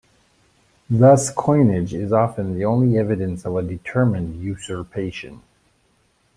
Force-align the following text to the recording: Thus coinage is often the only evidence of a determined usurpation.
Thus 0.89 1.29
coinage 1.31 1.93
is 1.93 2.11
often 2.11 2.55
the 2.55 2.65
only 2.65 2.97
evidence 2.97 3.45
of 3.45 3.55
a 3.55 3.61
determined 3.61 4.41
usurpation. 4.41 5.41